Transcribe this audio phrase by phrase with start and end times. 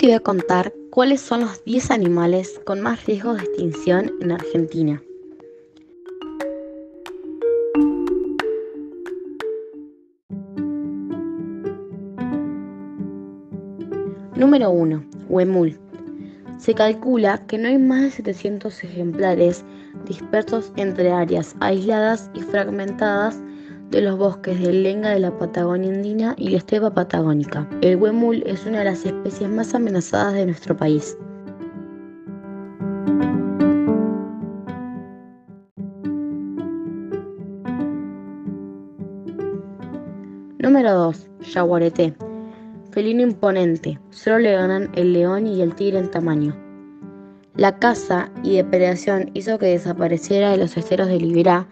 [0.00, 4.32] te voy a contar cuáles son los 10 animales con más riesgo de extinción en
[4.32, 5.02] Argentina.
[14.36, 15.04] Número 1.
[15.28, 15.78] Huemul.
[16.56, 19.66] Se calcula que no hay más de 700 ejemplares
[20.06, 23.38] dispersos entre áreas aisladas y fragmentadas
[23.90, 27.68] de los bosques de lenga de la Patagonia andina y la estepa patagónica.
[27.82, 31.16] El huemul es una de las especies más amenazadas de nuestro país.
[40.58, 41.28] Número 2.
[41.52, 42.14] Yaguareté.
[42.92, 43.98] Felino imponente.
[44.10, 46.54] Solo le ganan el león y el tigre en tamaño.
[47.56, 51.66] La caza y depredación hizo que desapareciera de los esteros de Liberá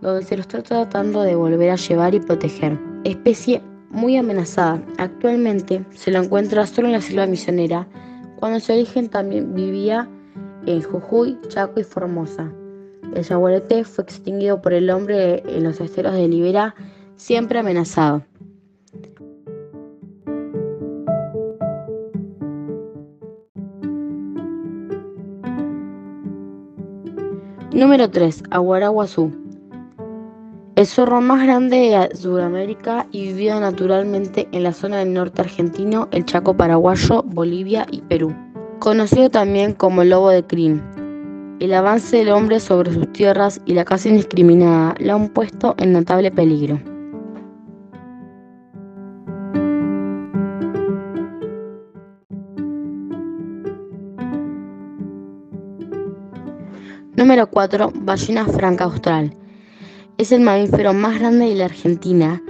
[0.00, 2.78] donde se lo está tratando de volver a llevar y proteger.
[3.04, 4.82] Especie muy amenazada.
[4.98, 7.86] Actualmente se lo encuentra solo en la selva misionera,
[8.38, 10.08] cuando su origen también vivía
[10.66, 12.50] en Jujuy, Chaco y Formosa.
[13.14, 16.74] El yaguareté fue extinguido por el hombre en los esteros de Libera,
[17.16, 18.22] siempre amenazado.
[27.72, 28.42] Número 3.
[28.50, 29.49] Aguaraguazú.
[30.80, 36.08] El zorro más grande de Sudamérica y vivido naturalmente en la zona del norte argentino,
[36.10, 38.34] el Chaco paraguayo, Bolivia y Perú.
[38.78, 40.82] Conocido también como el lobo de Crin.
[41.60, 45.92] El avance del hombre sobre sus tierras y la caza indiscriminada lo han puesto en
[45.92, 46.80] notable peligro.
[57.16, 57.92] Número 4.
[57.96, 59.36] Ballena franca austral.
[60.20, 62.42] Es el mamífero más grande de la Argentina,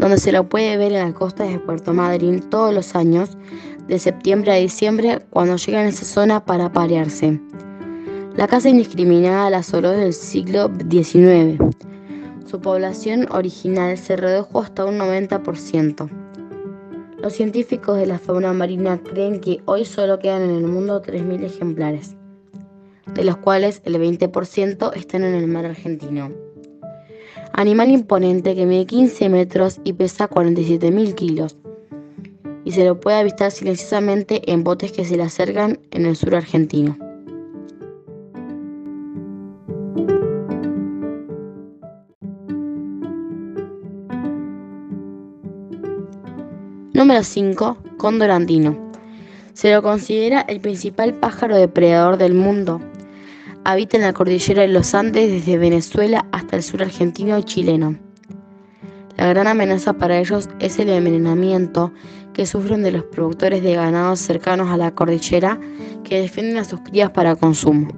[0.00, 3.38] donde se lo puede ver en las costas de Puerto Madryn todos los años,
[3.86, 7.40] de septiembre a diciembre, cuando llegan a esa zona para aparearse.
[8.36, 11.62] La caza indiscriminada la asoló desde el siglo XIX.
[12.44, 16.10] Su población original se redujo hasta un 90%.
[17.22, 21.44] Los científicos de la fauna marina creen que hoy solo quedan en el mundo 3.000
[21.44, 22.16] ejemplares,
[23.14, 26.41] de los cuales el 20% están en el mar argentino.
[27.54, 31.56] Animal imponente que mide 15 metros y pesa 47 mil kilos.
[32.64, 36.34] Y se lo puede avistar silenciosamente en botes que se le acercan en el sur
[36.34, 36.96] argentino.
[46.94, 47.76] Número 5.
[47.98, 48.78] Cóndor andino.
[49.52, 52.80] Se lo considera el principal pájaro depredador del mundo
[53.64, 57.96] Habita en la cordillera de los Andes desde Venezuela hasta el sur argentino y chileno.
[59.16, 61.92] La gran amenaza para ellos es el envenenamiento
[62.32, 65.60] que sufren de los productores de ganados cercanos a la cordillera
[66.02, 67.88] que defienden a sus crías para consumo.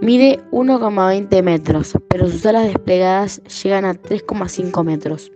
[0.00, 5.30] Mide 1,20 metros, pero sus alas desplegadas llegan a 3,5 metros.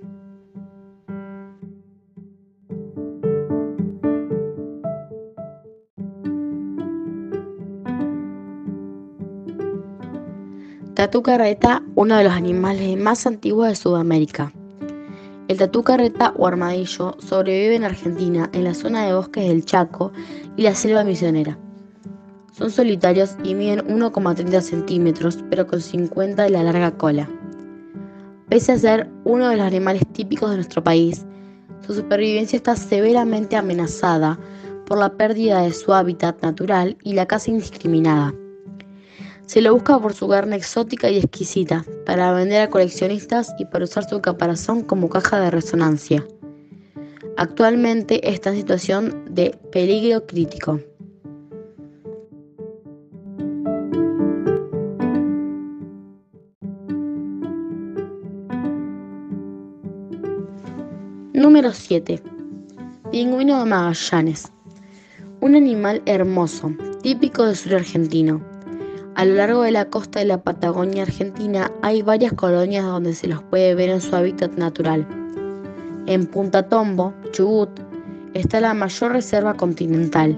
[10.94, 14.53] Tatú carreta, uno de los animales más antiguos de Sudamérica.
[15.49, 20.12] El tatú carreta o armadillo sobrevive en Argentina, en la zona de bosques del Chaco
[20.56, 21.59] y la selva misionera.
[22.53, 27.28] Son solitarios y miden 1,30 centímetros, pero con 50 de la larga cola.
[28.49, 31.26] Pese a ser uno de los animales típicos de nuestro país,
[31.84, 34.38] su supervivencia está severamente amenazada
[34.87, 38.32] por la pérdida de su hábitat natural y la caza indiscriminada.
[39.47, 43.84] Se lo busca por su carne exótica y exquisita, para vender a coleccionistas y para
[43.84, 46.27] usar su caparazón como caja de resonancia.
[47.37, 50.81] Actualmente está en situación de peligro crítico.
[61.34, 62.23] Número 7.
[63.11, 64.50] Pingüino de Magallanes.
[65.40, 68.53] Un animal hermoso, típico del sur argentino
[69.16, 73.28] a lo largo de la costa de la Patagonia Argentina hay varias colonias donde se
[73.28, 75.06] los puede ver en su hábitat natural.
[76.06, 77.70] En Punta Tombo, Chubut,
[78.34, 80.37] está la mayor reserva continental,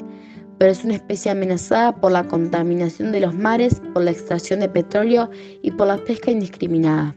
[0.59, 4.69] pero es una especie amenazada por la contaminación de los mares, por la extracción de
[4.69, 5.31] petróleo
[5.63, 7.17] y por la pesca indiscriminada.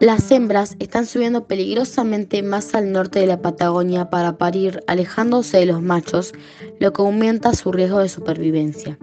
[0.00, 5.66] Las hembras están subiendo peligrosamente más al norte de la Patagonia para parir, alejándose de
[5.66, 6.32] los machos,
[6.80, 8.98] lo que aumenta su riesgo de supervivencia.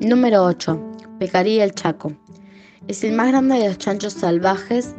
[0.00, 0.80] Número 8.
[1.18, 2.12] Pecarí del Chaco.
[2.88, 4.94] Es el más grande de los chanchos salvajes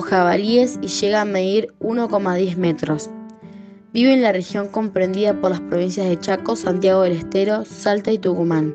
[0.00, 3.10] jabalíes y llega a medir 1,10 metros.
[3.92, 8.18] Vive en la región comprendida por las provincias de Chaco, Santiago del Estero, Salta y
[8.18, 8.74] Tucumán.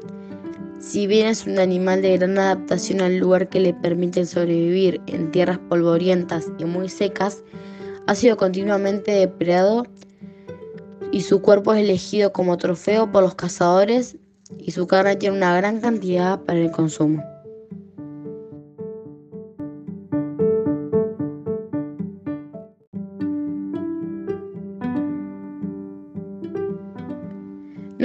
[0.79, 5.29] Si bien es un animal de gran adaptación al lugar que le permite sobrevivir en
[5.29, 7.43] tierras polvorientas y muy secas,
[8.07, 9.85] ha sido continuamente depredado
[11.11, 14.17] y su cuerpo es elegido como trofeo por los cazadores
[14.57, 17.23] y su carne tiene una gran cantidad para el consumo.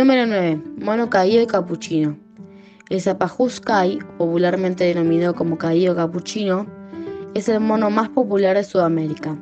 [0.07, 0.63] Número 9.
[0.79, 2.17] Mono caído capuchino.
[2.91, 6.65] El Zapajus kai, popularmente denominado como caído capuchino,
[7.35, 9.37] es el mono más popular de Sudamérica.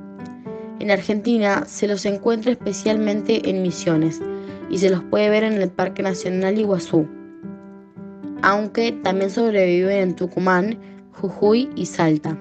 [0.81, 4.23] En Argentina se los encuentra especialmente en Misiones
[4.71, 7.07] y se los puede ver en el Parque Nacional Iguazú,
[8.41, 10.79] aunque también sobreviven en Tucumán,
[11.13, 12.39] Jujuy y Salta.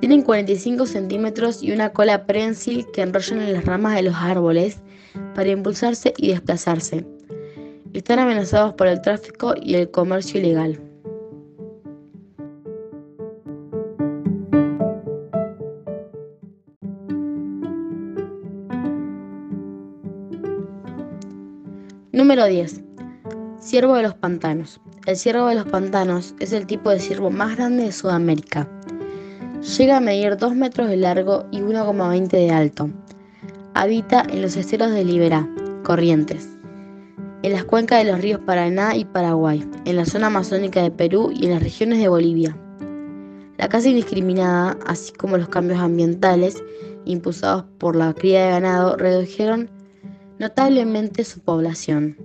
[0.00, 4.82] Tienen 45 centímetros y una cola prensil que enrollan en las ramas de los árboles
[5.38, 7.06] para impulsarse y desplazarse.
[7.92, 10.80] Están amenazados por el tráfico y el comercio ilegal.
[22.10, 22.80] Número 10.
[23.60, 24.80] Ciervo de los pantanos.
[25.06, 28.68] El ciervo de los pantanos es el tipo de ciervo más grande de Sudamérica.
[29.78, 32.90] Llega a medir 2 metros de largo y 1,20 de alto.
[33.80, 35.48] Habita en los esteros de Liberá,
[35.84, 36.48] Corrientes,
[37.44, 41.30] en las cuencas de los ríos Paraná y Paraguay, en la zona amazónica de Perú
[41.32, 42.58] y en las regiones de Bolivia.
[43.56, 46.60] La caza indiscriminada, así como los cambios ambientales
[47.04, 49.70] impulsados por la cría de ganado, redujeron
[50.40, 52.16] notablemente su población.